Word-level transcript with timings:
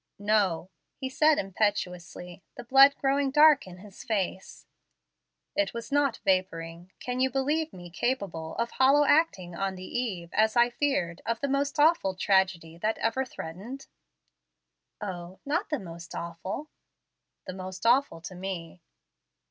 "No," 0.17 0.71
he 0.95 1.09
said 1.09 1.37
impetuously, 1.37 2.41
the 2.55 2.63
blood 2.63 2.95
growing 2.95 3.29
dark 3.29 3.67
in 3.67 3.77
his 3.77 4.03
face; 4.03 4.65
"it 5.55 5.75
was 5.75 5.91
not 5.91 6.17
vaporing. 6.25 6.89
Can 6.99 7.19
you 7.19 7.29
believe 7.29 7.71
me 7.71 7.91
capable 7.91 8.55
of 8.55 8.71
hollow 8.71 9.05
acting 9.05 9.53
on 9.53 9.75
the 9.75 9.85
eve, 9.85 10.31
as 10.33 10.55
I 10.55 10.71
feared, 10.71 11.21
of 11.23 11.39
the 11.39 11.47
most 11.47 11.79
awful 11.79 12.15
tragedy 12.15 12.79
that 12.79 12.97
ever 12.97 13.23
threatened?" 13.25 13.85
"O, 15.01 15.39
not 15.45 15.69
the 15.69 15.77
'most 15.77 16.15
awful'!" 16.15 16.71
"The 17.45 17.53
most 17.53 17.85
awful 17.85 18.21
to 18.21 18.33
me." 18.33 18.81